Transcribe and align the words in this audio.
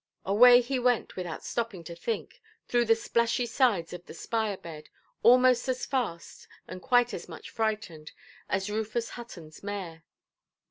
Away 0.25 0.61
he 0.61 0.79
went, 0.79 1.15
without 1.15 1.43
stopping 1.45 1.83
to 1.83 1.95
think, 1.95 2.41
through 2.67 2.85
the 2.85 2.95
splashy 2.95 3.45
sides 3.45 3.93
of 3.93 4.03
the 4.07 4.15
spire–bed, 4.15 4.89
almost 5.21 5.69
as 5.69 5.85
fast, 5.85 6.47
and 6.67 6.81
quite 6.81 7.13
as 7.13 7.29
much 7.29 7.51
frightened, 7.51 8.11
as 8.49 8.67
Rufus 8.71 9.11
Huttonʼs 9.11 9.61
mare. 9.61 10.03